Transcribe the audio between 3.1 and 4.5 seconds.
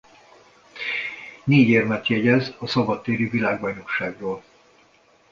világbajnokságról.